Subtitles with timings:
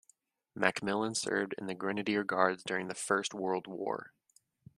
[0.55, 4.13] Macmillan served in the Grenadier Guards during the First World War.